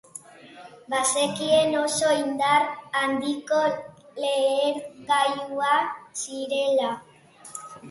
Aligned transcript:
Bazekien 0.93 1.75
oso 1.81 2.09
indar 2.21 2.65
handiko 3.03 3.61
lehergailuak 4.25 5.95
zirela. 6.25 6.93